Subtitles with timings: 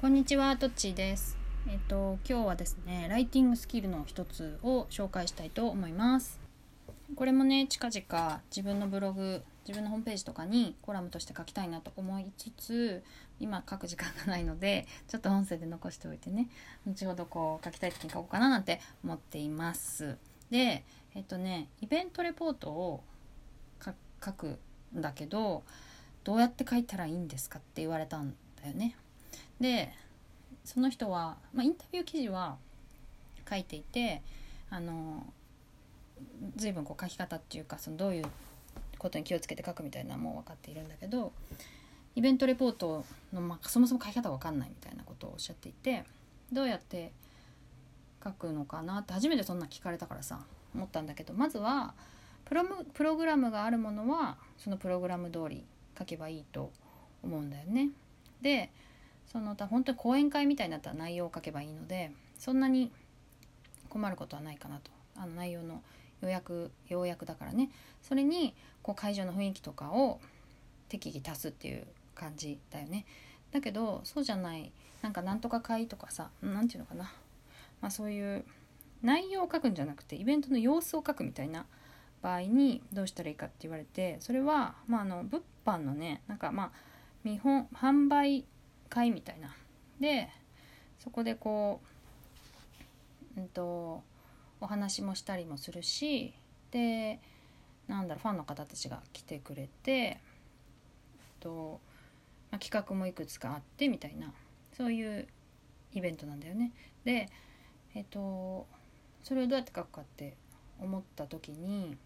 [0.00, 1.36] こんにちは、とっちーです。
[1.68, 6.40] えっと今日はですね、ライティングスキルの一つを紹介したいと思います。
[7.14, 13.04] これもね、近々自分のブログ、自分のホームページとかにコラムとして書きたいなと思いつつ、
[13.40, 16.48] 今書く時間がないので、ちょっと音声で残しておいてね、
[16.86, 20.16] 後ほどこう書きたい時に書こうかななんて思っています。
[20.50, 20.82] で、
[21.14, 23.04] えっとね、イベントレポートを
[23.84, 24.58] 書く
[24.96, 25.62] んだけど、
[26.24, 28.96] どうやって書いたらいいんですかって言われたんだよね。
[29.60, 29.92] で
[30.64, 32.56] その人は、まあ、インタビュー記事は
[33.48, 34.22] 書いていて
[34.70, 35.26] あの
[36.56, 38.24] 随分こう書き方っていうかそのどういう
[38.98, 41.32] ことに気をつけて書くみたいなのも分かっているんだけど
[42.14, 46.04] イベントレポートの、まあ、そもそも書き方が分かんないみたいなことをおっしゃっていて
[46.52, 47.12] どうやって
[48.22, 50.40] 書くのかなって初めてそんな聞かれたからさ
[50.74, 51.94] 思ったんだけどまずは
[52.44, 55.64] プロムプログラムがあるものはそのプログラム通り
[55.98, 56.70] 書けばいいと
[57.22, 57.90] 思うんだよね。
[58.42, 58.70] で
[59.30, 62.90] その他本当に講演会みたいになったら内容を書けばいいのでそんなに
[63.88, 65.82] 困ることはないかなとあの内容の
[66.20, 67.70] 要約要約だからね。
[68.02, 70.20] それにこう会場の雰囲気とかを
[70.88, 73.06] 適宜足すっていう感じだよね。
[73.52, 77.12] だけどそうじゃないなんかなんとか会とかさなんていうのかな、
[77.80, 78.44] まあ、そういう
[79.02, 81.66] 内容を書くんじゃなくてイベントの様子を書くみたいな
[82.22, 86.70] 場合にどうしたらいいかって言われてそれは、まあ、あの物販のねなんかまあ
[87.24, 88.44] 見本販売
[88.90, 89.54] 会みたいな
[90.00, 90.28] で
[90.98, 91.80] そこでこ
[93.36, 94.02] う、うんと、
[94.60, 96.34] お話もしたりもするし
[96.70, 97.18] で
[97.88, 100.20] なんだろうファンの方たちが来てくれて、
[101.40, 101.80] と
[102.50, 104.32] まあ、企画もいくつかあってみたいな
[104.76, 105.26] そういう
[105.94, 106.72] イベントなんだよね。
[107.04, 107.30] で
[107.94, 108.66] えっと
[109.22, 110.36] それをどうやって書くかって
[110.80, 111.96] 思った時に、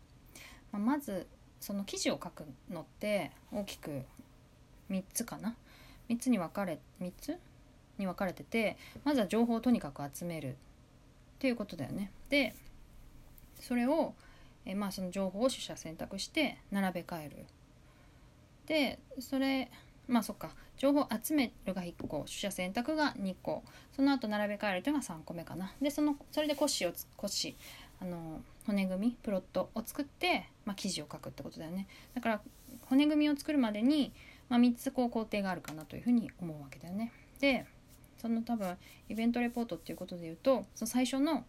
[0.73, 1.27] まあ、まず
[1.61, 4.03] その記事を書くのって大きく
[4.91, 5.55] 3つかな
[6.09, 7.39] 3つに分かれ3つ？
[7.99, 10.55] に分かれててまずは情報をとにかく集めるっ
[11.39, 12.11] ていうことだよね。
[12.29, 12.55] で
[13.61, 14.15] それを
[14.65, 17.37] えまあその情報を取捨選択して並べ替える。
[18.67, 19.71] でそれ
[20.09, 23.63] まあそっか情報集めるが1個取捨選択が2個
[23.95, 25.73] その後並べ替えるというのが3個目かな。
[25.81, 27.57] でそのそれで骨子を骨子
[28.01, 31.87] あの骨組みプロットを作って、まあ、記事を書くってことだよね。
[32.15, 32.41] だから
[32.87, 34.13] 骨組みを作るまでに
[34.49, 37.13] まあ、3つこう工程があるかなというふうに思うわけだよね。
[37.41, 37.67] で
[38.19, 38.77] その多分
[39.09, 41.45] イベントレポートっていうことで言うとその最初の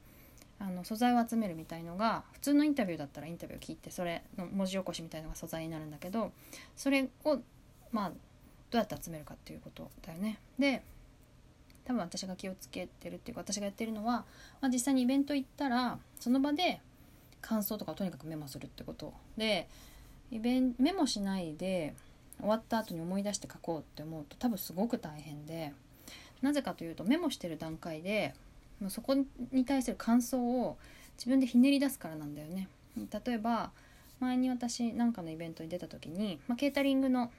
[0.58, 6.32] あの素材を集めるみたいのが普通のインタビューだったらインタビューを聞いてそれの文字起こしみたいのが素材になるんだけど
[6.78, 7.40] それを
[7.92, 8.16] まあど
[8.74, 10.40] うやって集めるかっていうことだよね。
[10.58, 10.82] で
[11.86, 14.26] 多分私が気をつけてるっていうか私がやってるのは、
[14.60, 16.82] まあ、実際にイベント行ったらその場で
[17.42, 19.70] 感想とかをとにかくメモするってことで
[20.32, 21.94] イベンメモしないで
[22.40, 25.73] 終わった後に思い出して書こうって思うと多分すごく大変で
[26.41, 28.34] なぜかというとメモしてる段階で
[28.79, 29.16] もうそこ
[29.51, 30.78] に対する感想を
[31.18, 32.68] 自分でひねり出すからなんだよね。
[33.25, 33.72] 例えば
[34.19, 37.31] 前に私なんかのイベントに出た時に、まあ、ケータリングの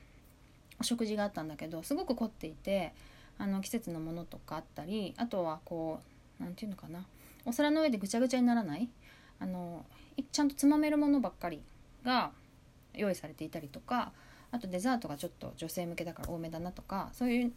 [0.78, 2.92] お食事があったんだけどすごく凝っていて
[3.38, 6.00] あの季節のものとかあったりあとはこ
[6.38, 7.04] う何て言うのかな
[7.46, 8.88] お皿の上でぐちゃぐちゃにならない
[9.38, 9.84] あの
[10.32, 11.62] ちゃんとつまめるものばっかり
[12.04, 12.30] が
[12.94, 14.12] 用意されていたりとか
[14.50, 17.52] あとデザートがちょっと女性向けだから多めだなとかそういう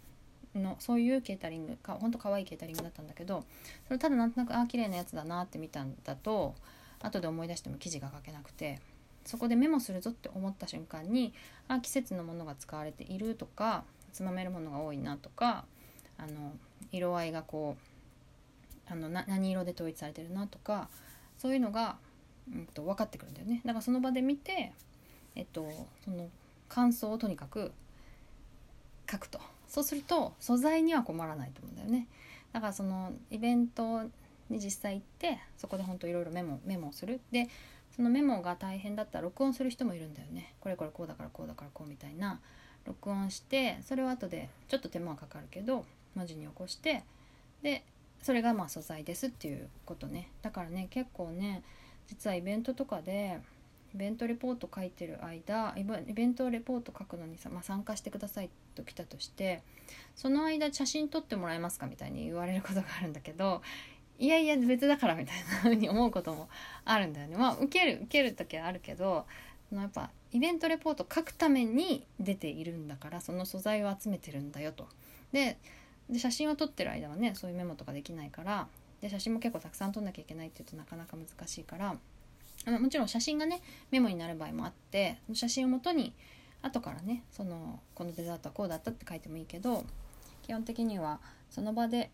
[0.56, 3.44] のそういうケータリングかほんと可愛いケータリングだったんだけど
[3.88, 6.56] それただなんとなくああ綺麗なやつだなって見たんだと
[7.02, 8.80] 後で思い出しても記事が書けなくて
[9.26, 11.34] そこでメモするぞって思った瞬間に
[11.68, 15.66] あ季節のものが使われているとかつまめるものが多いなとか
[16.18, 16.54] あの
[16.92, 20.90] 色合いがこうあのな何色で統一されてるなとか
[21.38, 21.98] そういうのが、
[22.52, 23.62] うん、と分かってくるんだよね。
[23.64, 24.74] だからその場で見て
[25.36, 25.70] えっと
[26.04, 26.28] その
[26.70, 27.74] 感想をとにかく
[29.10, 29.40] 書くと。
[29.68, 32.08] そうすると素材には困らないと思うんだよね。
[32.54, 34.04] だからそのイベント
[34.50, 37.20] に実際行ってそこでほんといろいろメモメモをする。
[37.32, 37.50] で
[37.96, 40.54] そのメモが大変だったら録音する人もいるんだよね。
[40.62, 42.40] これこれこうだからこうだからこうみたいな。
[42.86, 47.04] 録音してそれを後でちょっと手間はかかるけど文字に起こして
[47.62, 47.84] で
[48.22, 50.30] それがまあ素材ですっていうことね。
[50.42, 51.62] だからね結構ね
[52.08, 53.40] 実はイベントとかで
[53.94, 59.62] イベントレポート書いてる間イベントレポート書くのにさ、まあ、参加してくださいと来たとして
[60.16, 63.62] その間写真撮ってもらえますかみたいに言われることがあるんだけど
[64.20, 66.50] いやいや別だからみたいな風に思うことも
[66.86, 67.38] あるんだよね。
[67.38, 69.26] まあ受ける受ける時はあるけど
[69.74, 74.88] やっぱイベントレポート書くために出ているんだからその素材を集めてるんだよと。
[75.32, 75.58] で
[76.10, 78.68] で写真を撮ってる間はねそういうメモとかできないから
[79.02, 81.96] で写真も結構たくさん撮んなきゃいけないっていうとなかなか難しいから
[82.66, 83.62] あのもちろん写真がね
[83.92, 86.14] メモになる場合もあって写真をもとに
[86.62, 89.86] 後からねそのこのデザートはこうだったって書いてもいいけど
[90.44, 91.20] 基本的には
[91.50, 92.12] その場で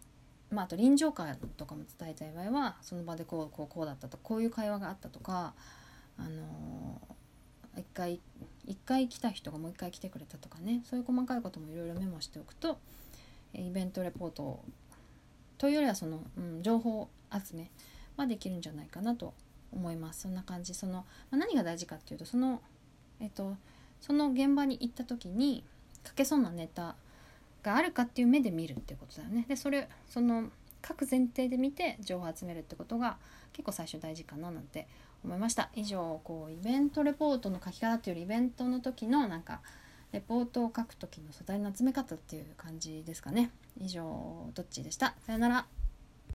[0.51, 5.53] まあ、あと臨場感とかも伝えたい場合はその場でこうこうこうだったとこういう会話があったとか、
[6.18, 8.19] あのー、一回
[8.65, 12.77] 一回来た人がもう一回来てくれたとかねそういう細かいこともいろいろメモしておくと
[13.53, 14.63] イベントレポート
[15.57, 17.71] というよりはその、うん、情報集め
[18.18, 19.33] はできるんじゃないかなと
[19.75, 20.22] 思います。
[20.22, 20.74] そんな感じ。
[20.74, 22.62] その、まあ、何が大事かっていうとその
[23.19, 23.56] えっと
[24.01, 25.63] その現場に行った時に
[26.07, 26.95] 書けそうなネタ
[27.63, 29.45] があるかっていう目で見るってことだよね。
[29.48, 30.50] でそれその
[30.81, 33.18] 各前提で見て情報を集めるってことが
[33.54, 34.88] 結構最初大事かななんて
[35.24, 35.69] 思いました。
[35.75, 39.62] 以上こうイベントレポートの書き方っていうよりイベントの時のなんか
[40.12, 43.50] レポートを書く時の素材の集め方っていう感じですかね。
[43.81, 45.16] 以上どっちでした？
[45.25, 45.66] さよなら。